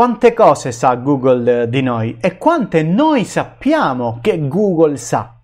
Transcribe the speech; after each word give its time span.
quante 0.00 0.32
cose 0.32 0.72
sa 0.72 0.94
Google 0.94 1.68
di 1.68 1.82
noi 1.82 2.16
e 2.22 2.38
quante 2.38 2.82
noi 2.82 3.26
sappiamo 3.26 4.18
che 4.22 4.48
Google 4.48 4.96
sa. 4.96 5.34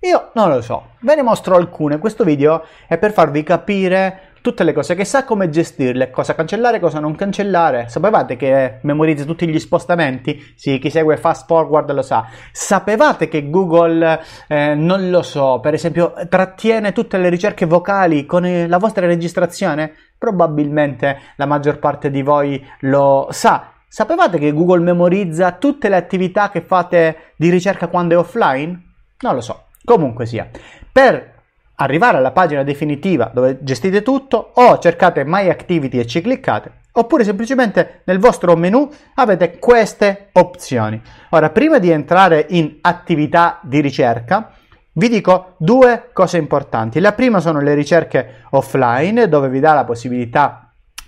Io 0.00 0.30
non 0.34 0.48
lo 0.48 0.60
so, 0.60 0.94
ve 1.02 1.14
ne 1.14 1.22
mostro 1.22 1.54
alcune. 1.54 1.98
Questo 2.00 2.24
video 2.24 2.64
è 2.88 2.98
per 2.98 3.12
farvi 3.12 3.44
capire 3.44 4.31
tutte 4.42 4.64
le 4.64 4.74
cose 4.74 4.94
che 4.94 5.04
sa, 5.06 5.24
come 5.24 5.48
gestirle, 5.48 6.10
cosa 6.10 6.34
cancellare, 6.34 6.80
cosa 6.80 7.00
non 7.00 7.14
cancellare. 7.14 7.88
Sapevate 7.88 8.36
che 8.36 8.80
memorizza 8.82 9.24
tutti 9.24 9.48
gli 9.48 9.58
spostamenti? 9.58 10.52
Sì, 10.56 10.78
chi 10.78 10.90
segue 10.90 11.16
fast 11.16 11.46
forward 11.46 11.90
lo 11.92 12.02
sa. 12.02 12.26
Sapevate 12.50 13.28
che 13.28 13.48
Google, 13.48 14.20
eh, 14.48 14.74
non 14.74 15.08
lo 15.08 15.22
so, 15.22 15.60
per 15.60 15.72
esempio, 15.72 16.12
trattiene 16.28 16.92
tutte 16.92 17.16
le 17.16 17.30
ricerche 17.30 17.64
vocali 17.64 18.26
con 18.26 18.44
eh, 18.44 18.66
la 18.68 18.78
vostra 18.78 19.06
registrazione? 19.06 19.92
Probabilmente 20.18 21.18
la 21.36 21.46
maggior 21.46 21.78
parte 21.78 22.10
di 22.10 22.22
voi 22.22 22.62
lo 22.80 23.28
sa. 23.30 23.72
Sapevate 23.88 24.38
che 24.38 24.52
Google 24.52 24.80
memorizza 24.80 25.52
tutte 25.52 25.88
le 25.88 25.96
attività 25.96 26.50
che 26.50 26.62
fate 26.62 27.32
di 27.36 27.48
ricerca 27.48 27.88
quando 27.88 28.14
è 28.14 28.18
offline? 28.18 28.94
Non 29.20 29.34
lo 29.34 29.40
so. 29.40 29.66
Comunque 29.84 30.26
sia. 30.26 30.48
Per 30.90 31.41
arrivare 31.82 32.16
alla 32.16 32.32
pagina 32.32 32.62
definitiva 32.62 33.30
dove 33.32 33.58
gestite 33.62 34.02
tutto 34.02 34.52
o 34.54 34.78
cercate 34.78 35.24
My 35.24 35.48
Activity 35.48 35.98
e 35.98 36.06
ci 36.06 36.20
cliccate 36.20 36.80
oppure 36.92 37.24
semplicemente 37.24 38.02
nel 38.04 38.18
vostro 38.18 38.54
menu 38.56 38.88
avete 39.14 39.58
queste 39.58 40.28
opzioni. 40.32 41.00
Ora, 41.30 41.50
prima 41.50 41.78
di 41.78 41.90
entrare 41.90 42.46
in 42.50 42.78
attività 42.80 43.58
di 43.62 43.80
ricerca, 43.80 44.52
vi 44.94 45.08
dico 45.08 45.54
due 45.56 46.10
cose 46.12 46.36
importanti. 46.36 47.00
La 47.00 47.12
prima 47.12 47.40
sono 47.40 47.60
le 47.60 47.74
ricerche 47.74 48.44
offline, 48.50 49.28
dove 49.28 49.48
vi 49.48 49.60
dà 49.60 49.72
la 49.72 49.84
possibilità 49.84 50.61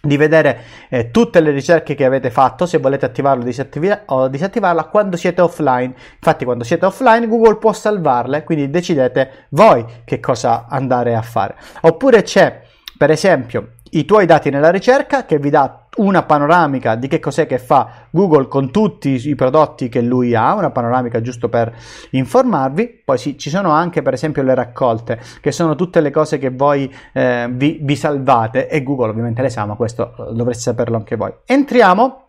di 0.05 0.17
vedere 0.17 0.59
eh, 0.89 1.11
tutte 1.11 1.41
le 1.41 1.51
ricerche 1.51 1.95
che 1.95 2.05
avete 2.05 2.31
fatto, 2.31 2.67
se 2.67 2.79
volete 2.79 3.07
attivarlo 3.07 3.43
disattiv- 3.43 4.03
o 4.07 4.29
disattivarla 4.29 4.85
quando 4.85 5.17
siete 5.17 5.41
offline. 5.41 5.95
Infatti, 6.15 6.45
quando 6.45 6.65
siete 6.65 6.87
offline, 6.87 7.27
Google 7.27 7.57
può 7.57 7.73
salvarle, 7.73 8.45
quindi 8.45 8.71
decidete 8.71 9.47
voi 9.51 9.85
che 10.05 10.21
cosa 10.21 10.67
andare 10.69 11.15
a 11.15 11.23
fare. 11.23 11.57
Oppure 11.83 12.23
c'è, 12.23 12.63
per 12.97 13.11
esempio, 13.11 13.73
i 13.91 14.05
tuoi 14.05 14.27
dati 14.27 14.51
nella 14.51 14.71
ricerca 14.71 15.25
che 15.25 15.39
vi 15.39 15.51
dà 15.51 15.84
una 15.97 16.23
panoramica 16.23 16.95
di 16.95 17.09
che 17.09 17.21
cos'è 17.21 17.47
che 17.47 17.59
fa 17.59 18.07
Google 18.11 18.49
con 18.49 18.71
tutti 18.71 19.29
i 19.29 19.35
prodotti 19.35 19.89
che 19.89 20.01
lui 20.01 20.35
ha, 20.35 20.55
una 20.55 20.71
panoramica 20.71 21.21
giusto 21.21 21.49
per 21.49 21.75
informarvi. 22.11 23.03
Poi 23.05 23.19
sì, 23.19 23.39
ci 23.39 23.51
sono 23.51 23.71
anche 23.71 24.03
per 24.03 24.15
esempio 24.15 24.43
le 24.43 24.55
raccolte, 24.55 25.21
che 25.41 25.53
sono 25.53 25.75
tutte 25.75 26.01
le 26.01 26.11
cose 26.11 26.39
che 26.39 26.51
voi 26.51 26.93
eh, 27.13 27.49
vi, 27.51 27.79
vi, 27.83 27.97
salvate 27.97 28.69
e 28.69 28.83
Google 28.83 29.11
ovviamente 29.11 29.43
le 29.43 29.51
sa, 29.51 29.65
ma 29.67 29.75
questo 29.75 30.15
eh, 30.17 30.35
dovreste 30.35 30.63
saperlo 30.63 30.97
anche 30.97 31.17
voi. 31.17 31.33
Entriamo 31.45 32.23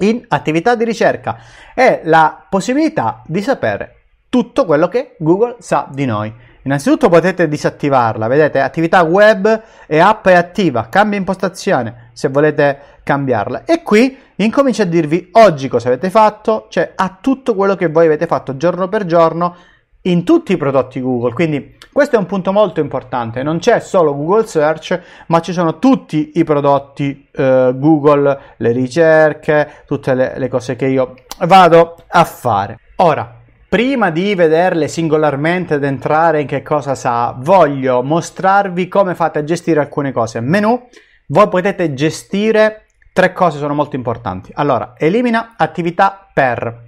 in 0.00 0.24
attività 0.28 0.74
di 0.74 0.84
ricerca 0.84 1.38
e 1.74 2.00
la 2.04 2.46
possibilità 2.48 3.22
di 3.26 3.40
sapere 3.42 3.94
tutto 4.28 4.64
quello 4.64 4.88
che 4.88 5.16
Google 5.18 5.56
sa 5.58 5.88
di 5.90 6.04
noi. 6.04 6.32
Innanzitutto 6.68 7.08
potete 7.08 7.48
disattivarla, 7.48 8.26
vedete 8.26 8.60
attività 8.60 9.00
web 9.00 9.62
e 9.86 10.00
app 10.00 10.28
è 10.28 10.34
attiva, 10.34 10.88
cambia 10.90 11.16
impostazione 11.16 12.10
se 12.12 12.28
volete 12.28 12.78
cambiarla. 13.02 13.64
E 13.64 13.82
qui 13.82 14.18
incomincia 14.36 14.82
a 14.82 14.86
dirvi 14.86 15.30
oggi 15.32 15.66
cosa 15.66 15.88
avete 15.88 16.10
fatto, 16.10 16.66
cioè 16.68 16.92
a 16.94 17.16
tutto 17.22 17.54
quello 17.54 17.74
che 17.74 17.88
voi 17.88 18.04
avete 18.04 18.26
fatto 18.26 18.58
giorno 18.58 18.86
per 18.86 19.06
giorno 19.06 19.56
in 20.02 20.24
tutti 20.24 20.52
i 20.52 20.58
prodotti 20.58 21.00
Google. 21.00 21.32
Quindi 21.32 21.78
questo 21.90 22.16
è 22.16 22.18
un 22.18 22.26
punto 22.26 22.52
molto 22.52 22.80
importante, 22.80 23.42
non 23.42 23.60
c'è 23.60 23.80
solo 23.80 24.14
Google 24.14 24.44
Search, 24.44 25.00
ma 25.28 25.40
ci 25.40 25.54
sono 25.54 25.78
tutti 25.78 26.32
i 26.34 26.44
prodotti 26.44 27.30
eh, 27.32 27.72
Google, 27.76 28.40
le 28.58 28.72
ricerche, 28.72 29.84
tutte 29.86 30.12
le, 30.12 30.34
le 30.36 30.48
cose 30.48 30.76
che 30.76 30.84
io 30.84 31.14
vado 31.46 31.96
a 32.08 32.24
fare. 32.24 32.78
Ora, 32.96 33.37
Prima 33.68 34.08
di 34.08 34.34
vederle 34.34 34.88
singolarmente 34.88 35.74
ed 35.74 35.84
entrare 35.84 36.40
in 36.40 36.46
che 36.46 36.62
cosa 36.62 36.94
sa, 36.94 37.34
voglio 37.36 38.02
mostrarvi 38.02 38.88
come 38.88 39.14
fate 39.14 39.40
a 39.40 39.44
gestire 39.44 39.78
alcune 39.78 40.10
cose. 40.10 40.40
Menu, 40.40 40.88
voi 41.26 41.48
potete 41.48 41.92
gestire 41.92 42.86
tre 43.12 43.34
cose 43.34 43.58
sono 43.58 43.74
molto 43.74 43.94
importanti. 43.94 44.50
Allora, 44.54 44.94
elimina 44.96 45.52
attività 45.58 46.30
per. 46.32 46.86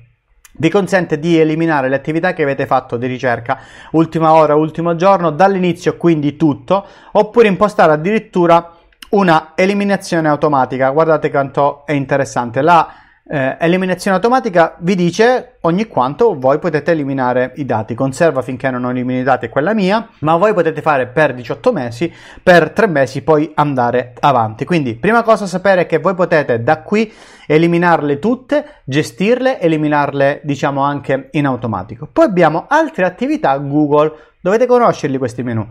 Vi 0.52 0.70
consente 0.70 1.18
di 1.18 1.38
eliminare 1.38 1.90
le 1.90 1.96
attività 1.96 2.32
che 2.32 2.44
avete 2.44 2.64
fatto 2.64 2.96
di 2.96 3.06
ricerca 3.06 3.58
ultima 3.90 4.32
ora, 4.32 4.54
ultimo 4.54 4.96
giorno, 4.96 5.28
dall'inizio 5.32 5.98
quindi 5.98 6.36
tutto, 6.36 6.86
oppure 7.12 7.48
impostare 7.48 7.92
addirittura 7.92 8.74
una 9.10 9.52
eliminazione 9.54 10.28
automatica. 10.28 10.88
Guardate 10.88 11.30
quanto 11.30 11.84
è 11.84 11.92
interessante. 11.92 12.62
La 12.62 12.90
eh, 13.32 13.56
eliminazione 13.60 14.16
automatica 14.16 14.74
vi 14.80 14.96
dice 14.96 15.58
ogni 15.60 15.86
quanto 15.86 16.36
voi 16.36 16.58
potete 16.58 16.90
eliminare 16.90 17.52
i 17.56 17.64
dati. 17.64 17.94
Conserva 17.94 18.42
finché 18.42 18.70
non 18.70 18.90
elimini 18.90 19.20
i 19.20 19.22
dati 19.22 19.46
è 19.46 19.48
quella 19.48 19.72
mia, 19.72 20.08
ma 20.20 20.36
voi 20.36 20.52
potete 20.52 20.82
fare 20.82 21.06
per 21.06 21.32
18 21.32 21.72
mesi, 21.72 22.12
per 22.42 22.70
3 22.70 22.88
mesi 22.88 23.22
poi 23.22 23.52
andare 23.54 24.14
avanti. 24.18 24.64
Quindi, 24.64 24.96
prima 24.96 25.22
cosa 25.22 25.46
sapere 25.46 25.86
che 25.86 25.98
voi 25.98 26.14
potete 26.14 26.60
da 26.64 26.82
qui 26.82 27.12
eliminarle 27.46 28.18
tutte, 28.18 28.80
gestirle, 28.82 29.60
eliminarle 29.60 30.40
diciamo 30.42 30.82
anche 30.82 31.28
in 31.30 31.46
automatico. 31.46 32.08
Poi 32.12 32.24
abbiamo 32.24 32.64
altre 32.68 33.04
attività 33.04 33.56
Google 33.58 34.28
Dovete 34.42 34.64
conoscerli 34.64 35.18
questi 35.18 35.42
menu. 35.42 35.68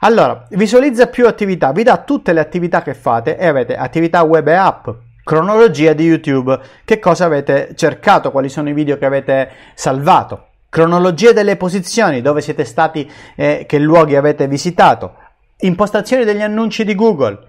Allora, 0.00 0.44
visualizza 0.50 1.06
più 1.06 1.28
attività, 1.28 1.70
vi 1.70 1.84
dà 1.84 1.98
tutte 1.98 2.32
le 2.32 2.40
attività 2.40 2.82
che 2.82 2.92
fate 2.94 3.38
e 3.38 3.46
avete 3.46 3.76
attività 3.76 4.22
web 4.22 4.48
e 4.48 4.54
app, 4.54 4.88
cronologia 5.28 5.92
di 5.92 6.04
YouTube, 6.04 6.58
che 6.86 6.98
cosa 6.98 7.26
avete 7.26 7.72
cercato, 7.74 8.30
quali 8.30 8.48
sono 8.48 8.70
i 8.70 8.72
video 8.72 8.96
che 8.96 9.04
avete 9.04 9.50
salvato, 9.74 10.46
cronologia 10.70 11.32
delle 11.32 11.56
posizioni, 11.56 12.22
dove 12.22 12.40
siete 12.40 12.64
stati 12.64 13.06
eh, 13.36 13.66
che 13.68 13.78
luoghi 13.78 14.16
avete 14.16 14.48
visitato, 14.48 15.16
impostazioni 15.58 16.24
degli 16.24 16.40
annunci 16.40 16.82
di 16.82 16.94
Google, 16.94 17.40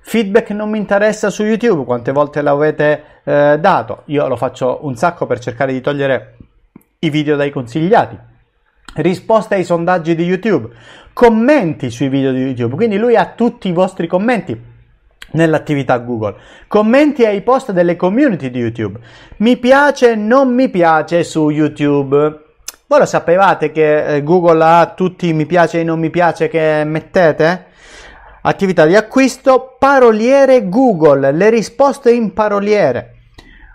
feedback 0.00 0.52
non 0.52 0.70
mi 0.70 0.78
interessa 0.78 1.28
su 1.28 1.44
YouTube, 1.44 1.84
quante 1.84 2.12
volte 2.12 2.40
l'avete 2.40 3.04
eh, 3.24 3.58
dato, 3.60 4.04
io 4.06 4.26
lo 4.26 4.36
faccio 4.36 4.78
un 4.86 4.96
sacco 4.96 5.26
per 5.26 5.38
cercare 5.38 5.74
di 5.74 5.82
togliere 5.82 6.36
i 7.00 7.10
video 7.10 7.36
dai 7.36 7.50
consigliati, 7.50 8.18
risposte 8.94 9.54
ai 9.54 9.64
sondaggi 9.64 10.14
di 10.14 10.24
YouTube, 10.24 10.70
commenti 11.12 11.90
sui 11.90 12.08
video 12.08 12.32
di 12.32 12.40
YouTube, 12.40 12.74
quindi 12.74 12.96
lui 12.96 13.16
ha 13.16 13.26
tutti 13.26 13.68
i 13.68 13.72
vostri 13.72 14.06
commenti 14.06 14.67
nell'attività 15.32 15.98
Google. 15.98 16.36
Commenti 16.66 17.24
ai 17.24 17.42
post 17.42 17.72
delle 17.72 17.96
community 17.96 18.50
di 18.50 18.60
YouTube. 18.60 18.98
Mi 19.38 19.56
piace, 19.56 20.14
non 20.14 20.54
mi 20.54 20.68
piace 20.68 21.24
su 21.24 21.50
YouTube. 21.50 22.46
Voi 22.86 22.98
lo 22.98 23.06
sapevate 23.06 23.70
che 23.70 24.16
eh, 24.16 24.22
Google 24.22 24.64
ha 24.64 24.92
tutti 24.96 25.28
i 25.28 25.34
mi 25.34 25.44
piace 25.44 25.80
e 25.80 25.84
non 25.84 25.98
mi 25.98 26.10
piace 26.10 26.48
che 26.48 26.84
mettete? 26.84 27.66
Attività 28.40 28.86
di 28.86 28.96
acquisto, 28.96 29.76
paroliere 29.78 30.68
Google, 30.68 31.32
le 31.32 31.50
risposte 31.50 32.12
in 32.12 32.32
paroliere. 32.32 33.14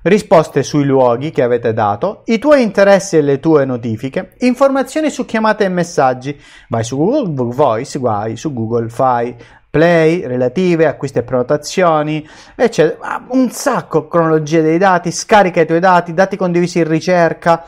Risposte 0.02 0.64
sui 0.64 0.84
luoghi 0.84 1.32
che 1.32 1.44
avete 1.44 1.74
dato, 1.74 2.24
i 2.26 2.40
tuoi 2.40 2.62
interessi 2.62 3.16
e 3.16 3.22
le 3.22 3.40
tue 3.40 3.64
notifiche, 3.64 4.34
informazioni 4.40 5.10
su 5.10 5.26
chiamate 5.26 5.64
e 5.64 5.70
messaggi. 5.70 6.38
Vai 6.68 6.84
su 6.84 6.98
Google 6.98 7.54
Voice, 7.54 8.00
vai 8.00 8.36
su 8.36 8.52
Google 8.52 8.90
Fai 8.90 9.34
play 9.74 10.24
relative, 10.28 10.86
acquisti 10.86 11.18
e 11.18 11.24
prenotazioni, 11.24 12.24
eccetera. 12.56 13.26
Un 13.30 13.50
sacco 13.50 14.08
cronologie 14.08 14.62
dei 14.62 14.78
dati, 14.78 15.12
scarica 15.12 15.62
i 15.62 15.66
tuoi 15.66 15.80
dati, 15.80 16.14
dati 16.14 16.38
condivisi 16.38 16.78
in 16.78 16.88
ricerca, 16.88 17.66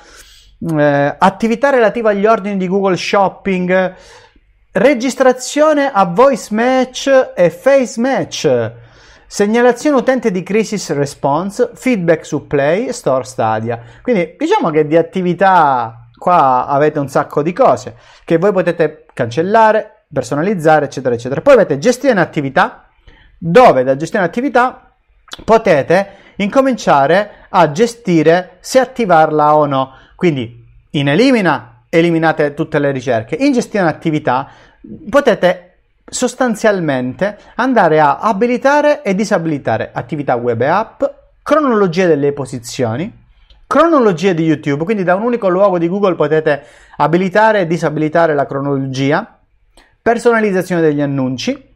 eh, 0.60 1.16
attività 1.18 1.72
relative 1.72 2.10
agli 2.10 2.28
ordini 2.28 2.58
di 2.58 2.68
Google 2.68 2.96
Shopping, 2.96 3.96
registrazione 4.74 5.90
a 5.92 6.06
voice 6.06 6.54
match 6.54 7.32
e 7.36 7.50
face 7.50 8.00
match. 8.00 8.72
Segnalazione 9.26 9.98
utente 9.98 10.30
di 10.30 10.44
crisis 10.44 10.92
response, 10.92 11.72
feedback 11.74 12.24
su 12.24 12.46
Play, 12.46 12.94
Store 12.94 13.24
Stadia. 13.24 13.82
Quindi 14.04 14.36
diciamo 14.38 14.70
che 14.70 14.86
di 14.86 14.96
attività 14.96 16.08
qua 16.16 16.68
avete 16.68 17.00
un 17.00 17.10
sacco 17.10 17.42
di 17.42 17.52
cose 17.52 17.96
che 18.24 18.38
voi 18.38 18.52
potete 18.52 19.06
cancellare, 19.12 19.95
personalizzare, 20.12 20.86
eccetera, 20.86 21.16
eccetera. 21.16 21.42
Poi 21.42 21.54
avete 21.54 21.78
gestione 21.78 22.22
attività, 22.22 22.88
dove 23.38 23.84
da 23.84 23.96
gestione 23.96 24.26
attività 24.26 24.92
potete 25.44 26.24
incominciare 26.38 27.48
a 27.50 27.72
gestire 27.72 28.58
se 28.60 28.80
attivarla 28.80 29.56
o 29.56 29.66
no. 29.66 29.92
Quindi 30.16 30.64
in 30.92 31.10
elimina, 31.10 31.84
eliminate 31.90 32.54
tutte 32.54 32.80
le 32.80 32.92
ricerche. 32.92 33.36
In 33.36 33.52
gestione 33.52 33.90
attività 33.90 34.48
potete 35.10 35.78
sostanzialmente 36.08 37.38
andare 37.56 38.00
a 38.00 38.20
abilitare 38.20 39.02
e 39.02 39.16
disabilitare 39.16 39.90
attività 39.94 40.36
web 40.36 40.62
e 40.62 40.68
app, 40.68 41.04
cronologia 41.42 42.06
delle 42.06 42.32
posizioni, 42.32 43.24
cronologia 43.68 44.34
di 44.34 44.44
YouTube, 44.44 44.84
quindi 44.84 45.04
da 45.04 45.16
un 45.16 45.24
unico 45.24 45.48
luogo 45.50 45.78
di 45.78 45.88
Google 45.88 46.16
potete 46.16 46.64
abilitare 46.98 47.62
e 47.62 47.68
disabilitare 47.68 48.34
la 48.36 48.46
cronologia 48.46 49.35
personalizzazione 50.06 50.82
degli 50.82 51.02
annunci 51.02 51.74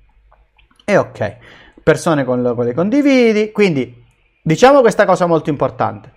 e 0.85 0.97
ok, 0.97 1.37
persone 1.81 2.23
con 2.23 2.43
le 2.43 2.73
condividi, 2.75 3.51
quindi 3.51 4.05
diciamo 4.43 4.81
questa 4.81 5.05
cosa 5.05 5.25
molto 5.25 5.49
importante. 5.49 6.11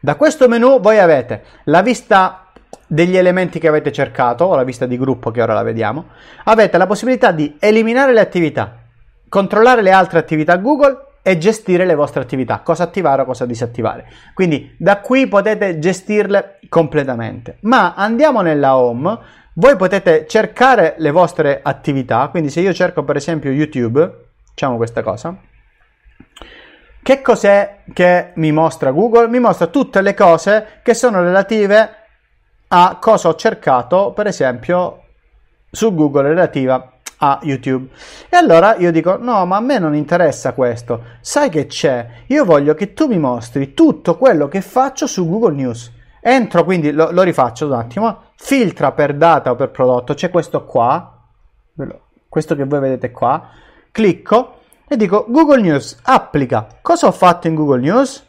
Da 0.00 0.14
questo 0.14 0.48
menu 0.48 0.80
voi 0.80 0.98
avete 0.98 1.44
la 1.64 1.82
vista 1.82 2.46
degli 2.86 3.18
elementi 3.18 3.58
che 3.58 3.68
avete 3.68 3.92
cercato, 3.92 4.46
o 4.46 4.54
la 4.54 4.64
vista 4.64 4.86
di 4.86 4.96
gruppo 4.96 5.30
che 5.30 5.42
ora 5.42 5.52
la 5.52 5.62
vediamo, 5.62 6.06
avete 6.44 6.78
la 6.78 6.86
possibilità 6.86 7.32
di 7.32 7.54
eliminare 7.60 8.14
le 8.14 8.20
attività, 8.20 8.84
controllare 9.28 9.82
le 9.82 9.90
altre 9.90 10.20
attività 10.20 10.56
Google 10.56 11.08
e 11.20 11.36
gestire 11.36 11.84
le 11.84 11.94
vostre 11.94 12.22
attività, 12.22 12.60
cosa 12.60 12.84
attivare 12.84 13.20
o 13.20 13.24
cosa 13.26 13.44
disattivare. 13.44 14.06
Quindi 14.32 14.74
da 14.78 15.00
qui 15.00 15.26
potete 15.26 15.78
gestirle 15.78 16.60
completamente. 16.70 17.58
Ma 17.62 17.92
andiamo 17.94 18.40
nella 18.40 18.78
home, 18.78 19.18
voi 19.58 19.76
potete 19.76 20.24
cercare 20.28 20.94
le 20.98 21.10
vostre 21.10 21.60
attività, 21.62 22.28
quindi 22.28 22.48
se 22.48 22.60
io 22.60 22.72
cerco 22.72 23.02
per 23.02 23.16
esempio 23.16 23.50
YouTube, 23.50 24.26
facciamo 24.48 24.76
questa 24.76 25.02
cosa. 25.02 25.36
Che 27.02 27.22
cos'è 27.22 27.80
che 27.92 28.30
mi 28.34 28.52
mostra 28.52 28.92
Google? 28.92 29.26
Mi 29.26 29.40
mostra 29.40 29.66
tutte 29.66 30.00
le 30.00 30.14
cose 30.14 30.80
che 30.82 30.94
sono 30.94 31.22
relative 31.22 31.90
a 32.68 32.98
cosa 33.00 33.28
ho 33.28 33.34
cercato, 33.34 34.12
per 34.12 34.28
esempio, 34.28 35.02
su 35.70 35.92
Google 35.92 36.28
relativa 36.28 36.92
a 37.16 37.40
YouTube. 37.42 37.88
E 38.28 38.36
allora 38.36 38.76
io 38.76 38.92
dico: 38.92 39.16
No, 39.16 39.44
ma 39.44 39.56
a 39.56 39.60
me 39.60 39.80
non 39.80 39.94
interessa 39.96 40.52
questo. 40.52 41.02
Sai 41.20 41.48
che 41.48 41.66
c'è? 41.66 42.06
Io 42.26 42.44
voglio 42.44 42.74
che 42.74 42.92
tu 42.92 43.06
mi 43.06 43.18
mostri 43.18 43.74
tutto 43.74 44.16
quello 44.18 44.46
che 44.46 44.60
faccio 44.60 45.08
su 45.08 45.28
Google 45.28 45.54
News. 45.54 45.96
Entro 46.20 46.64
quindi, 46.64 46.90
lo, 46.92 47.10
lo 47.10 47.22
rifaccio 47.22 47.66
un 47.66 47.72
attimo. 47.72 48.22
Filtra 48.36 48.92
per 48.92 49.14
data 49.16 49.50
o 49.50 49.54
per 49.54 49.70
prodotto. 49.70 50.14
C'è 50.14 50.30
questo 50.30 50.64
qua, 50.64 51.18
questo 52.28 52.54
che 52.54 52.64
voi 52.64 52.80
vedete 52.80 53.10
qua. 53.10 53.48
Clicco 53.90 54.60
e 54.86 54.96
dico 54.96 55.26
Google 55.28 55.60
News 55.60 55.98
applica. 56.02 56.66
Cosa 56.80 57.06
ho 57.06 57.12
fatto 57.12 57.46
in 57.46 57.54
Google 57.54 57.80
News? 57.80 58.26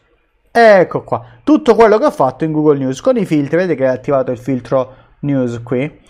Ecco 0.51 1.03
qua, 1.03 1.23
tutto 1.43 1.75
quello 1.75 1.97
che 1.97 2.05
ho 2.05 2.11
fatto 2.11 2.43
in 2.43 2.51
Google 2.51 2.79
News 2.79 3.01
con 3.01 3.17
i 3.17 3.25
filtri, 3.25 3.57
vedete 3.57 3.75
che 3.75 3.85
è 3.85 3.93
attivato 3.93 4.31
il 4.31 4.39
filtro 4.39 4.95
news 5.19 5.61
qui. 5.63 6.01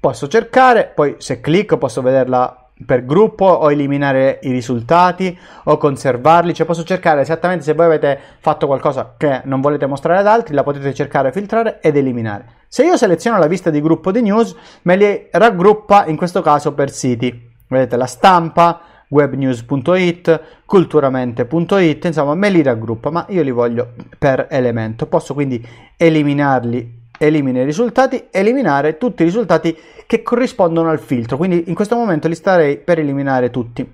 Posso 0.00 0.28
cercare, 0.28 0.92
poi 0.94 1.16
se 1.18 1.40
clicco 1.40 1.78
posso 1.78 2.00
vederla 2.00 2.67
per 2.84 3.04
gruppo 3.04 3.44
o 3.44 3.70
eliminare 3.70 4.38
i 4.42 4.50
risultati 4.50 5.36
o 5.64 5.76
conservarli, 5.76 6.54
cioè 6.54 6.66
posso 6.66 6.84
cercare 6.84 7.22
esattamente 7.22 7.64
se 7.64 7.74
voi 7.74 7.86
avete 7.86 8.18
fatto 8.38 8.66
qualcosa 8.66 9.14
che 9.16 9.42
non 9.44 9.60
volete 9.60 9.86
mostrare 9.86 10.20
ad 10.20 10.26
altri, 10.26 10.54
la 10.54 10.62
potete 10.62 10.94
cercare, 10.94 11.32
filtrare 11.32 11.80
ed 11.80 11.96
eliminare. 11.96 12.56
Se 12.68 12.84
io 12.84 12.96
seleziono 12.96 13.38
la 13.38 13.46
vista 13.46 13.70
di 13.70 13.80
gruppo 13.80 14.12
di 14.12 14.22
news, 14.22 14.54
me 14.82 14.96
li 14.96 15.28
raggruppa 15.30 16.06
in 16.06 16.16
questo 16.16 16.42
caso 16.42 16.72
per 16.74 16.90
siti. 16.90 17.46
Vedete 17.66 17.96
la 17.96 18.06
stampa, 18.06 18.80
webnews.it, 19.08 20.40
culturamente.it, 20.64 22.04
insomma 22.04 22.34
me 22.34 22.50
li 22.50 22.62
raggruppa, 22.62 23.10
ma 23.10 23.26
io 23.28 23.42
li 23.42 23.50
voglio 23.50 23.94
per 24.18 24.46
elemento. 24.50 25.06
Posso 25.06 25.34
quindi 25.34 25.66
eliminarli, 25.96 26.97
elimina 27.18 27.60
i 27.60 27.64
risultati, 27.64 28.28
eliminare 28.30 28.96
tutti 28.96 29.22
i 29.22 29.26
risultati 29.26 29.76
che 30.06 30.22
corrispondono 30.22 30.88
al 30.88 31.00
filtro. 31.00 31.36
Quindi 31.36 31.64
in 31.66 31.74
questo 31.74 31.96
momento 31.96 32.28
li 32.28 32.34
starei 32.34 32.78
per 32.78 32.98
eliminare 32.98 33.50
tutti. 33.50 33.86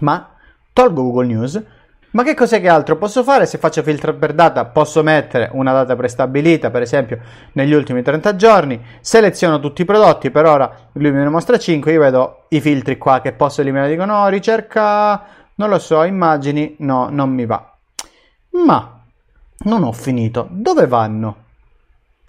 Ma 0.00 0.34
tolgo 0.72 1.02
Google 1.02 1.26
News 1.26 1.62
ma 2.10 2.22
che 2.22 2.34
cos'è 2.34 2.60
che 2.62 2.68
altro 2.68 2.96
posso 2.96 3.22
fare? 3.22 3.44
Se 3.44 3.58
faccio 3.58 3.82
filtro 3.82 4.14
per 4.14 4.32
data, 4.32 4.64
posso 4.64 5.02
mettere 5.02 5.50
una 5.52 5.72
data 5.72 5.94
prestabilita, 5.94 6.70
per 6.70 6.80
esempio 6.80 7.18
negli 7.52 7.74
ultimi 7.74 8.02
30 8.02 8.34
giorni, 8.34 8.82
seleziono 9.00 9.60
tutti 9.60 9.82
i 9.82 9.84
prodotti, 9.84 10.30
per 10.30 10.46
ora 10.46 10.74
lui 10.92 11.12
me 11.12 11.22
ne 11.22 11.28
mostra 11.28 11.58
5, 11.58 11.92
io 11.92 12.00
vedo 12.00 12.44
i 12.48 12.62
filtri 12.62 12.96
qua 12.96 13.20
che 13.20 13.32
posso 13.32 13.60
eliminare, 13.60 13.90
dico 13.90 14.06
no, 14.06 14.26
ricerca, 14.28 15.26
non 15.56 15.68
lo 15.68 15.78
so, 15.78 16.02
immagini, 16.02 16.76
no, 16.78 17.08
non 17.10 17.30
mi 17.30 17.44
va. 17.44 17.76
Ma 18.52 19.00
non 19.64 19.82
ho 19.82 19.92
finito, 19.92 20.48
dove 20.50 20.86
vanno 20.86 21.44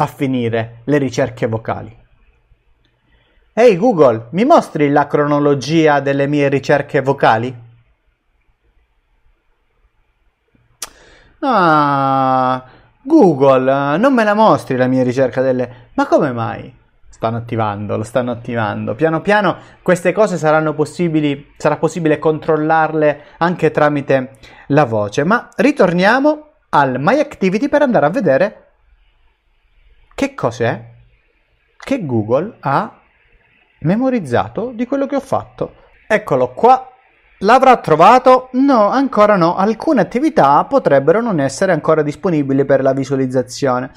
a 0.01 0.06
finire 0.06 0.81
le 0.86 0.98
ricerche 0.98 1.46
vocali? 1.46 1.96
Ehi 3.54 3.72
hey 3.72 3.78
Google, 3.78 4.28
mi 4.31 4.46
mostri 4.46 4.90
la 4.90 5.07
cronologia 5.07 6.00
delle 6.00 6.25
mie 6.25 6.48
ricerche 6.48 7.01
vocali? 7.01 7.68
Ah, 11.42 12.63
Google, 13.01 13.98
non 13.98 14.13
me 14.13 14.24
la 14.24 14.34
mostri 14.34 14.78
la 14.78 14.88
mia 14.88 15.04
ricerca 15.04 15.42
delle... 15.42 15.90
Ma 15.96 16.07
come 16.07 16.31
mai? 16.31 16.74
Stanno 17.10 17.36
attivando, 17.36 17.98
lo 17.98 18.04
stanno 18.04 18.31
attivando. 18.31 18.96
Piano 18.96 19.19
piano 19.19 19.57
queste 19.81 20.13
cose 20.13 20.38
saranno 20.38 20.74
possibili, 20.74 21.51
sarà 21.57 21.75
possibile 21.75 22.19
controllarle 22.19 23.24
anche 23.40 23.72
tramite 23.72 24.38
la 24.68 24.86
voce. 24.86 25.25
Ma 25.25 25.50
ritorniamo 25.57 26.51
al 26.69 26.96
My 27.00 27.19
Activity 27.19 27.68
per 27.68 27.81
andare 27.81 28.06
a 28.06 28.10
vedere 28.10 28.69
che 30.19 30.33
cos'è 30.33 30.83
che 31.77 32.06
Google 32.06 32.57
ha 32.60 33.00
memorizzato 33.80 34.74
di 34.75 34.86
quello 34.86 35.07
che 35.07 35.16
ho 35.16 35.21
fatto. 35.21 35.75
Eccolo 36.06 36.51
qua 36.51 36.89
L'avrà 37.44 37.77
trovato? 37.77 38.50
No, 38.51 38.89
ancora 38.89 39.38
no. 39.38 39.56
Alcune 39.56 40.01
attività 40.01 40.66
potrebbero 40.66 41.21
non 41.21 41.39
essere 41.39 41.71
ancora 41.71 42.01
disponibili 42.01 42.66
per 42.66 42.81
la 42.81 42.92
visualizzazione. 42.92 43.92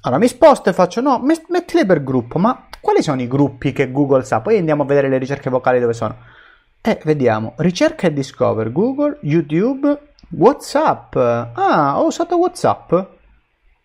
Allora 0.00 0.18
mi 0.18 0.28
sposto 0.28 0.70
e 0.70 0.72
faccio 0.72 1.02
no, 1.02 1.22
mettile 1.48 1.84
per 1.84 2.02
gruppo, 2.02 2.38
ma 2.38 2.66
quali 2.80 3.02
sono 3.02 3.20
i 3.20 3.28
gruppi 3.28 3.72
che 3.72 3.92
Google 3.92 4.24
sa? 4.24 4.40
Poi 4.40 4.56
andiamo 4.56 4.84
a 4.84 4.86
vedere 4.86 5.10
le 5.10 5.18
ricerche 5.18 5.50
vocali 5.50 5.78
dove 5.78 5.92
sono. 5.92 6.16
E 6.80 6.98
vediamo, 7.04 7.52
ricerca 7.58 8.06
e 8.06 8.14
discover, 8.14 8.72
Google, 8.72 9.18
YouTube, 9.20 10.14
Whatsapp. 10.30 11.14
Ah, 11.16 12.00
ho 12.00 12.06
usato 12.06 12.38
Whatsapp. 12.38 13.18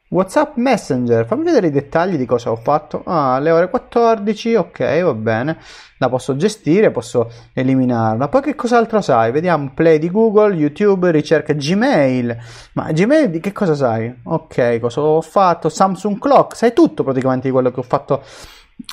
WhatsApp 0.07 0.55
Messenger, 0.57 1.25
fammi 1.25 1.43
vedere 1.43 1.67
i 1.67 1.71
dettagli 1.71 2.15
di 2.15 2.25
cosa 2.25 2.51
ho 2.51 2.55
fatto. 2.55 3.01
Ah, 3.05 3.35
alle 3.35 3.49
ore 3.49 3.69
14, 3.69 4.55
ok, 4.55 5.01
va 5.01 5.13
bene. 5.15 5.57
La 5.97 6.09
posso 6.09 6.35
gestire, 6.35 6.91
posso 6.91 7.31
eliminarla. 7.53 8.27
Poi 8.27 8.41
che 8.41 8.55
cos'altro 8.55 9.01
sai? 9.01 9.31
Vediamo 9.31 9.71
play 9.73 9.97
di 9.97 10.11
Google, 10.11 10.53
YouTube, 10.53 11.09
ricerca 11.09 11.53
Gmail. 11.53 12.37
Ma 12.73 12.91
Gmail 12.91 13.31
di 13.31 13.39
che 13.39 13.51
cosa 13.51 13.73
sai? 13.73 14.13
Ok, 14.23 14.79
cosa 14.79 15.01
ho 15.01 15.21
fatto? 15.21 15.69
Samsung 15.69 16.19
Clock, 16.19 16.55
sai 16.55 16.73
tutto 16.73 17.03
praticamente 17.03 17.47
di 17.47 17.53
quello 17.53 17.71
che 17.71 17.79
ho 17.79 17.83
fatto 17.83 18.21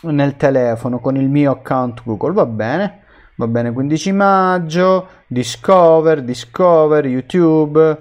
nel 0.04 0.36
telefono 0.36 0.98
con 0.98 1.16
il 1.16 1.28
mio 1.28 1.50
account 1.52 2.02
Google, 2.04 2.32
va 2.32 2.46
bene. 2.46 3.00
Va 3.34 3.46
bene, 3.46 3.72
15 3.72 4.12
maggio, 4.12 5.08
Discover, 5.26 6.22
Discover, 6.22 7.06
YouTube, 7.06 7.98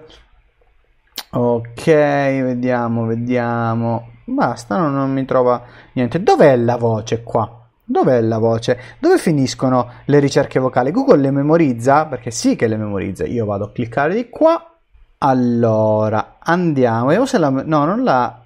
Ok, 1.34 1.86
vediamo, 1.86 3.06
vediamo. 3.06 4.10
Basta, 4.26 4.78
no, 4.78 4.90
non 4.90 5.14
mi 5.14 5.24
trova 5.24 5.64
niente. 5.94 6.22
Dov'è 6.22 6.58
la 6.58 6.76
voce 6.76 7.24
qua? 7.24 7.68
Dov'è 7.86 8.20
la 8.20 8.38
voce? 8.38 8.78
Dove 9.00 9.18
finiscono 9.18 9.92
le 10.06 10.20
ricerche 10.20 10.60
vocali? 10.60 10.92
Google 10.92 11.22
le 11.22 11.32
memorizza? 11.32 12.06
Perché 12.06 12.32
sì 12.32 12.58
che 12.58 12.68
le 12.68 12.76
memorizza. 12.76 13.26
Io 13.26 13.46
vado 13.46 13.66
a 13.66 13.72
cliccare 13.72 14.14
di 14.14 14.30
qua. 14.30 14.76
Allora, 15.20 16.36
andiamo. 16.40 17.06
Vediamo 17.06 17.26
se 17.26 17.38
la... 17.38 17.50
No, 17.50 17.86
non 17.86 18.04
l'ha... 18.04 18.42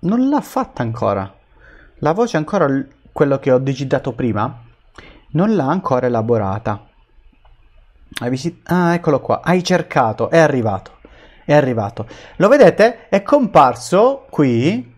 Non 0.00 0.28
l'ha 0.28 0.40
fatta 0.40 0.82
ancora. 0.82 1.34
La 1.96 2.12
voce 2.12 2.36
ancora 2.36 2.68
quello 3.10 3.40
che 3.40 3.50
ho 3.50 3.58
digitato 3.58 4.12
prima 4.12 4.62
non 5.30 5.56
l'ha 5.56 5.66
ancora 5.66 6.06
elaborata. 6.06 6.86
Hai 8.20 8.30
visit... 8.30 8.60
Ah, 8.70 8.94
eccolo 8.94 9.18
qua. 9.18 9.40
Hai 9.42 9.64
cercato, 9.64 10.30
è 10.30 10.38
arrivato 10.38 10.97
è 11.52 11.54
arrivato. 11.54 12.06
Lo 12.36 12.48
vedete? 12.48 13.08
È 13.08 13.22
comparso 13.22 14.26
qui, 14.28 14.94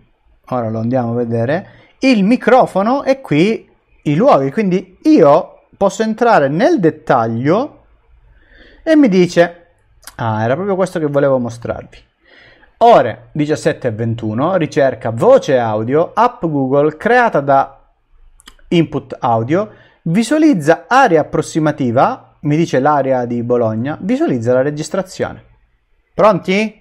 ora 0.49 0.69
lo 0.69 0.81
andiamo 0.81 1.13
a 1.13 1.15
vedere, 1.15 1.69
il 2.01 2.25
microfono 2.25 3.05
e 3.05 3.21
qui 3.21 3.71
i 4.03 4.17
luoghi. 4.17 4.51
Quindi 4.51 4.99
io 5.03 5.67
posso 5.77 6.03
entrare 6.03 6.49
nel 6.49 6.81
dettaglio 6.81 7.85
e 8.83 8.97
mi 8.97 9.07
dice, 9.07 9.67
ah, 10.17 10.43
era 10.43 10.55
proprio 10.55 10.75
questo 10.75 10.99
che 10.99 11.07
volevo 11.07 11.39
mostrarvi. 11.39 11.99
Ore 12.79 13.29
17.21, 13.37 14.57
ricerca 14.57 15.11
voce 15.11 15.57
audio, 15.57 16.11
app 16.13 16.41
Google 16.41 16.97
creata 16.97 17.39
da 17.39 17.79
input 18.69 19.17
audio, 19.21 19.71
visualizza 20.03 20.87
area 20.89 21.21
approssimativa, 21.21 22.35
mi 22.41 22.57
dice 22.57 22.81
l'area 22.81 23.25
di 23.25 23.41
Bologna, 23.45 23.97
visualizza 24.01 24.53
la 24.53 24.63
registrazione. 24.63 25.45
Pronti? 26.15 26.51
Ehi 26.53 26.81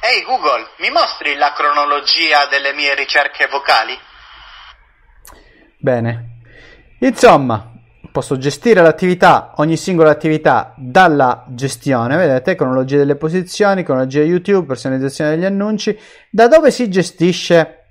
hey 0.00 0.22
Google, 0.24 0.68
mi 0.78 0.90
mostri 0.90 1.34
la 1.36 1.52
cronologia 1.52 2.46
delle 2.46 2.72
mie 2.72 2.94
ricerche 2.94 3.46
vocali? 3.46 3.98
Bene. 5.78 6.40
Insomma, 7.00 7.72
posso 8.12 8.36
gestire 8.36 8.82
l'attività, 8.82 9.54
ogni 9.56 9.76
singola 9.76 10.10
attività 10.10 10.74
dalla 10.76 11.44
gestione, 11.48 12.16
vedete, 12.16 12.54
cronologia 12.54 12.96
delle 12.96 13.16
posizioni, 13.16 13.82
cronologia 13.82 14.22
YouTube, 14.22 14.66
personalizzazione 14.66 15.30
degli 15.30 15.44
annunci, 15.44 15.98
da 16.30 16.46
dove 16.46 16.70
si 16.70 16.88
gestisce 16.90 17.84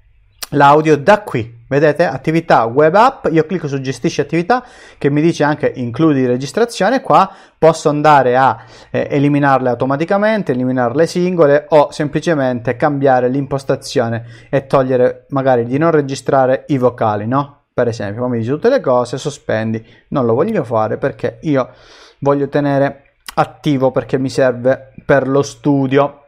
l'audio 0.52 0.96
da 0.96 1.24
qui. 1.24 1.57
Vedete? 1.68 2.06
Attività 2.06 2.64
web 2.64 2.96
app, 2.96 3.28
io 3.30 3.46
clicco 3.46 3.68
su 3.68 3.82
gestisci 3.82 4.22
attività 4.22 4.64
che 4.98 5.10
mi 5.10 5.22
dice 5.22 5.44
anche 5.44 5.72
includi 5.76 6.26
registrazione, 6.26 7.02
qua 7.02 7.30
posso 7.58 7.90
andare 7.90 8.38
a 8.38 8.64
eh, 8.90 9.08
eliminarle 9.12 9.68
automaticamente, 9.68 10.54
eliminarle 10.54 11.06
singole 11.06 11.66
o 11.70 11.92
semplicemente 11.92 12.78
cambiare 12.78 13.28
l'impostazione 13.28 14.26
e 14.50 14.66
togliere 14.66 15.26
magari 15.30 15.66
di 15.66 15.78
non 15.78 15.92
registrare 15.92 16.64
i 16.68 16.78
vocali, 16.78 17.28
no? 17.28 17.64
Per 17.74 17.90
esempio, 17.90 18.22
come 18.22 18.38
dice 18.38 18.52
tutte 18.52 18.70
le 18.70 18.80
cose, 18.80 19.18
sospendi, 19.18 19.86
non 20.10 20.26
lo 20.26 20.34
voglio 20.34 20.64
fare 20.64 20.98
perché 20.98 21.40
io 21.42 21.70
voglio 22.20 22.48
tenere 22.48 23.16
attivo 23.36 23.92
perché 23.92 24.18
mi 24.18 24.30
serve 24.30 24.94
per 25.06 25.28
lo 25.28 25.42
studio. 25.42 26.24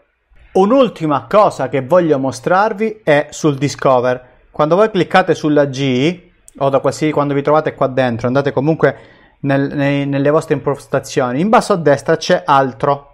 Un'ultima 0.51 1.27
cosa 1.29 1.69
che 1.69 1.81
voglio 1.81 2.19
mostrarvi 2.19 3.01
è 3.03 3.27
sul 3.29 3.55
Discover 3.55 4.28
quando 4.51 4.75
voi 4.75 4.91
cliccate 4.91 5.36
sulla 5.36 5.65
G 5.65 6.27
o 6.58 6.70
da 6.70 6.79
qualsiasi 6.79 7.13
quando 7.13 7.34
vi 7.34 7.41
trovate 7.41 7.74
qua 7.74 7.88
dentro, 7.88 8.27
andate 8.27 8.51
comunque 8.51 8.98
nel, 9.41 9.74
nei, 9.74 10.06
nelle 10.06 10.29
vostre 10.29 10.56
impostazioni, 10.56 11.39
in 11.39 11.50
basso 11.50 11.74
a 11.74 11.77
destra 11.77 12.18
c'è 12.18 12.44
altro. 12.46 13.06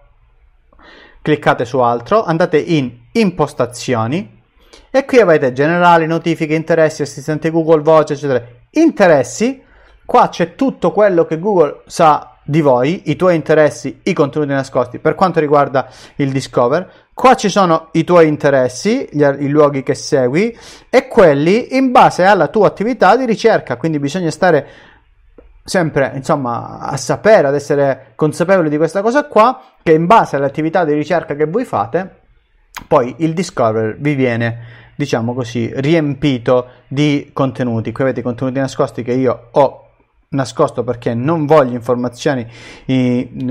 Cliccate 1.22 1.66
su 1.66 1.80
altro, 1.80 2.24
andate 2.24 2.60
in 2.60 2.92
impostazioni 3.12 4.42
e 4.92 5.06
qui 5.06 5.20
avete 5.20 5.54
generali, 5.54 6.06
notifiche, 6.06 6.54
interessi, 6.54 7.02
assistente 7.02 7.50
Google, 7.50 7.82
voce, 7.82 8.14
eccetera. 8.14 8.44
Interessi, 8.72 9.62
qua 10.06 10.30
c'è 10.30 10.56
tutto 10.56 10.92
quello 10.92 11.26
che 11.26 11.40
Google 11.40 11.82
sa 11.88 12.38
di 12.44 12.62
voi, 12.62 13.10
i 13.10 13.16
tuoi 13.16 13.36
interessi, 13.36 14.02
i 14.04 14.14
contenuti 14.14 14.52
nascosti 14.52 15.00
per 15.00 15.16
quanto 15.16 15.40
riguarda 15.40 15.90
il 16.18 16.32
Discover. 16.32 17.05
Qua 17.16 17.36
ci 17.36 17.48
sono 17.48 17.88
i 17.94 18.04
tuoi 18.04 18.28
interessi, 18.28 19.08
gli, 19.10 19.24
i 19.24 19.48
luoghi 19.48 19.84
che 19.84 19.96
segui 19.96 20.56
e 20.90 21.08
quelli 21.08 21.78
in 21.78 21.92
base 21.92 22.26
alla 22.26 22.50
tua 22.50 22.68
attività 22.68 23.16
di 23.16 23.24
ricerca, 23.24 23.78
quindi 23.78 24.00
bisogna 24.00 24.30
stare 24.30 24.68
sempre 25.64 26.12
insomma 26.14 26.80
a 26.80 26.98
sapere, 26.98 27.48
ad 27.48 27.56
essere 27.56 28.12
consapevoli 28.16 28.68
di 28.68 28.76
questa 28.76 29.02
cosa 29.02 29.28
qua, 29.28 29.62
che 29.82 29.94
in 29.94 30.08
base 30.08 30.36
all'attività 30.36 30.84
di 30.84 30.94
ricerca 30.94 31.36
che 31.36 31.46
voi 31.46 31.64
fate, 31.64 32.20
poi 32.86 33.16
il 33.20 33.34
Discover 33.34 33.96
vi 33.98 34.14
viene 34.14 34.60
diciamo 34.98 35.34
così 35.34 35.72
riempito 35.74 36.68
di 36.86 37.30
contenuti. 37.32 37.94
Qui 37.94 38.04
avete 38.04 38.20
i 38.20 38.24
contenuti 38.24 38.60
nascosti 38.60 39.04
che 39.04 39.14
io 39.14 39.48
ho 39.52 39.85
nascosto 40.36 40.84
perché 40.84 41.14
non 41.14 41.46
voglio 41.46 41.74
informazioni 41.74 42.46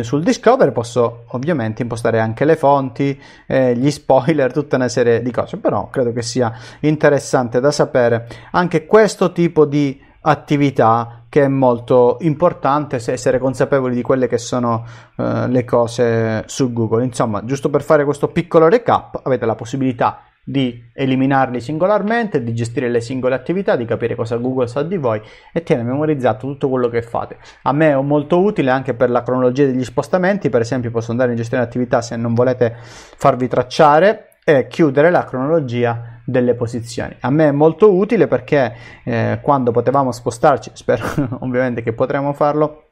sul 0.00 0.22
Discover, 0.22 0.70
posso 0.72 1.24
ovviamente 1.28 1.82
impostare 1.82 2.20
anche 2.20 2.44
le 2.44 2.56
fonti, 2.56 3.20
eh, 3.46 3.74
gli 3.76 3.90
spoiler, 3.90 4.52
tutta 4.52 4.76
una 4.76 4.88
serie 4.88 5.22
di 5.22 5.30
cose, 5.30 5.56
però 5.56 5.88
credo 5.90 6.12
che 6.12 6.22
sia 6.22 6.52
interessante 6.80 7.60
da 7.60 7.70
sapere 7.70 8.28
anche 8.52 8.86
questo 8.86 9.32
tipo 9.32 9.64
di 9.64 10.00
attività 10.26 11.24
che 11.28 11.42
è 11.42 11.48
molto 11.48 12.18
importante 12.20 12.96
essere 12.96 13.38
consapevoli 13.38 13.94
di 13.94 14.02
quelle 14.02 14.28
che 14.28 14.38
sono 14.38 14.84
eh, 15.16 15.48
le 15.48 15.64
cose 15.64 16.44
su 16.46 16.72
Google. 16.72 17.04
Insomma, 17.04 17.44
giusto 17.44 17.70
per 17.70 17.82
fare 17.82 18.04
questo 18.04 18.28
piccolo 18.28 18.68
recap, 18.68 19.20
avete 19.24 19.44
la 19.44 19.56
possibilità 19.56 20.22
di 20.44 20.90
eliminarli 20.92 21.60
singolarmente, 21.60 22.42
di 22.42 22.54
gestire 22.54 22.90
le 22.90 23.00
singole 23.00 23.34
attività, 23.34 23.76
di 23.76 23.86
capire 23.86 24.14
cosa 24.14 24.36
Google 24.36 24.66
sa 24.66 24.82
di 24.82 24.98
voi 24.98 25.20
e 25.52 25.62
tiene 25.62 25.82
memorizzato 25.82 26.46
tutto 26.46 26.68
quello 26.68 26.88
che 26.88 27.00
fate. 27.00 27.38
A 27.62 27.72
me 27.72 27.90
è 27.90 28.00
molto 28.00 28.40
utile 28.40 28.70
anche 28.70 28.92
per 28.94 29.08
la 29.08 29.22
cronologia 29.22 29.64
degli 29.64 29.84
spostamenti, 29.84 30.50
per 30.50 30.60
esempio 30.60 30.90
posso 30.90 31.10
andare 31.10 31.30
in 31.30 31.36
gestione 31.36 31.62
attività 31.62 32.02
se 32.02 32.16
non 32.16 32.34
volete 32.34 32.74
farvi 32.76 33.48
tracciare 33.48 34.36
e 34.44 34.66
chiudere 34.68 35.10
la 35.10 35.24
cronologia 35.24 36.20
delle 36.24 36.54
posizioni. 36.54 37.16
A 37.20 37.30
me 37.30 37.48
è 37.48 37.50
molto 37.50 37.94
utile 37.94 38.26
perché 38.26 38.74
eh, 39.04 39.38
quando 39.42 39.70
potevamo 39.70 40.12
spostarci, 40.12 40.70
spero 40.74 41.04
ovviamente 41.40 41.82
che 41.82 41.92
potremo 41.94 42.32
farlo, 42.34 42.83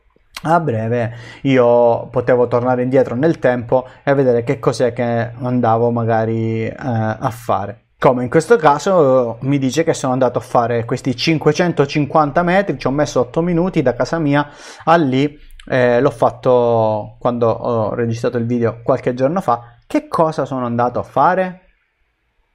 a 0.43 0.61
breve 0.61 1.15
io 1.43 2.09
potevo 2.11 2.49
tornare 2.49 2.83
indietro 2.83 3.15
nel 3.15 3.39
tempo 3.39 3.87
e 4.03 4.15
vedere 4.15 4.43
che 4.45 4.59
cos'è 4.59 4.93
che 4.93 5.33
andavo 5.41 5.91
magari 5.91 6.67
eh, 6.67 6.75
a 6.77 7.31
fare. 7.31 7.83
Come 7.99 8.25
in 8.25 8.31
questo 8.31 8.57
caso 8.57 9.39
mi 9.43 9.59
dice 9.59 9.85
che 9.85 9.95
sono 9.95 10.13
andato 10.13 10.39
a 10.39 10.41
fare 10.43 10.85
questi 10.85 11.15
550 11.15 12.43
metri, 12.43 12.77
ci 12.77 12.89
ho 12.89 12.91
messo 12.91 13.21
8 13.21 13.41
minuti 13.43 13.81
da 13.81 13.95
casa 13.95 14.19
mia 14.19 14.49
a 14.85 14.97
lì, 14.97 15.39
eh, 15.69 16.01
l'ho 16.01 16.11
fatto 16.11 17.17
quando 17.21 17.49
ho 17.49 17.95
registrato 17.95 18.39
il 18.39 18.47
video 18.47 18.81
qualche 18.83 19.15
giorno 19.15 19.41
fa. 19.41 19.77
Che 19.87 20.09
cosa 20.09 20.45
sono 20.45 20.67
andato 20.67 20.99
a 20.99 21.05
fare? 21.05 21.61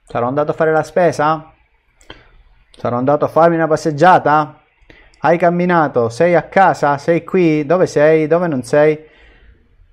Sarò 0.04 0.26
andato 0.26 0.50
a 0.50 0.54
fare 0.54 0.72
la 0.72 0.82
spesa? 0.82 1.50
Sarò 2.76 2.98
andato 2.98 3.24
a 3.24 3.28
farmi 3.28 3.56
una 3.56 3.66
passeggiata? 3.66 4.57
Hai 5.20 5.36
camminato? 5.36 6.08
Sei 6.10 6.36
a 6.36 6.42
casa? 6.42 6.96
Sei 6.96 7.24
qui? 7.24 7.66
Dove 7.66 7.86
sei? 7.86 8.28
Dove 8.28 8.46
non 8.46 8.62
sei? 8.62 8.98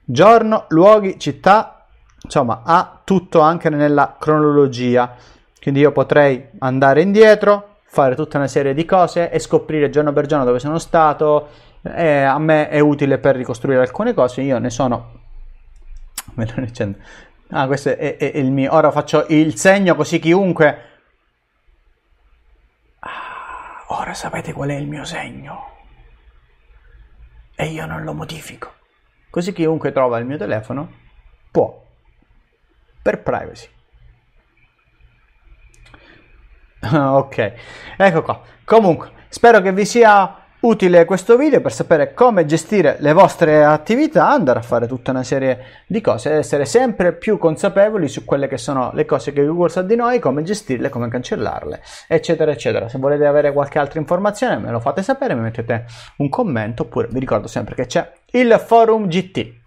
Giorno, 0.04 0.66
luoghi, 0.70 1.18
città, 1.20 1.88
insomma, 2.22 2.62
ha 2.64 3.02
tutto 3.04 3.40
anche 3.40 3.70
nella 3.70 4.18
cronologia. 4.20 5.16
Quindi 5.60 5.80
io 5.80 5.92
potrei 5.92 6.50
andare 6.60 7.02
indietro, 7.02 7.78
fare 7.86 8.14
tutta 8.14 8.38
una 8.38 8.48
serie 8.48 8.76
di 8.76 8.86
cose 8.86 9.32
e 9.32 9.40
scoprire 9.40 9.90
giorno 9.90 10.14
per 10.14 10.28
giorno 10.28 10.46
dove 10.46 10.60
sono 10.60 10.78
stato. 10.78 11.50
E 11.82 12.22
a 12.22 12.38
me 12.38 12.70
è 12.70 12.80
utile 12.80 13.18
per 13.18 13.36
ricostruire 13.36 13.82
alcune 13.82 14.14
cose. 14.14 14.42
Io 14.42 14.60
ne 14.60 14.70
sono. 14.70 15.12
Ah, 17.50 17.68
questo 17.68 17.90
è, 17.90 18.18
è, 18.18 18.32
è 18.32 18.38
il 18.38 18.52
mio. 18.52 18.74
Ora 18.74 18.90
faccio 18.90 19.26
il 19.30 19.56
segno 19.56 19.96
così 19.96 20.18
chiunque 20.18 20.95
Ora 23.88 24.14
sapete 24.14 24.54
qual 24.54 24.70
è 24.70 24.76
il 24.76 24.88
mio 24.88 25.04
segno. 25.04 25.74
E 27.56 27.66
io 27.68 27.86
non 27.86 28.04
lo 28.04 28.14
modifico. 28.14 28.74
Così 29.30 29.54
chiunque 29.54 29.92
trova 29.92 30.18
il 30.18 30.26
mio 30.26 30.38
telefono 30.38 30.92
può. 31.52 31.84
Per 33.02 33.22
privacy. 33.22 33.70
ok, 36.94 37.54
ecco 37.98 38.22
qua. 38.22 38.42
Comunque, 38.64 39.12
spero 39.30 39.62
che 39.62 39.72
vi 39.72 39.86
sia 39.86 40.45
utile 40.66 41.06
questo 41.06 41.38
video 41.38 41.62
per 41.62 41.72
sapere 41.72 42.14
come 42.16 42.46
gestire 42.46 42.98
le 43.00 43.14
vostre 43.14 43.64
attività, 43.64 44.30
andare 44.30 44.58
a 44.58 44.64
fare 44.64 44.88
tutta 44.88 45.12
una 45.12 45.24
serie 45.24 45.84
di 45.86 46.02
cose, 46.02 46.32
essere 46.32 46.66
sempre 46.66 47.14
più 47.14 47.38
consapevoli 47.38 48.08
su 48.08 48.26
quelle 48.26 48.48
che 48.48 48.58
sono 48.58 48.90
le 48.94 49.06
cose 49.06 49.32
che 49.32 49.46
Google 49.46 49.70
sa 49.70 49.84
di 49.84 49.96
noi, 49.96 50.18
come 50.20 50.42
gestirle, 50.42 50.90
come 50.90 51.08
cancellarle, 51.08 51.82
eccetera, 52.08 52.52
eccetera. 52.52 52.90
Se 52.90 52.98
volete 52.98 53.28
avere 53.28 53.54
qualche 53.54 53.78
altra 53.78 54.00
informazione 54.00 54.58
me 54.58 54.72
lo 54.72 54.80
fate 54.80 55.04
sapere, 55.04 55.36
mi 55.36 55.42
mettete 55.42 55.86
un 56.18 56.30
commento 56.30 56.84
oppure 56.84 57.10
vi 57.12 57.20
ricordo 57.20 57.48
sempre 57.48 57.76
che 57.76 57.86
c'è 57.86 58.12
il 58.32 58.60
forum 58.66 59.08
GT 59.08 59.64